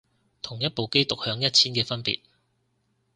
[0.41, 2.21] 同一部機獨享一千嘅分別